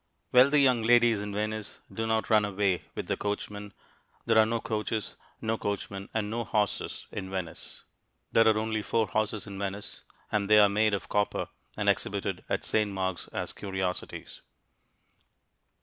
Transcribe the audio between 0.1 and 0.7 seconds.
Wealthy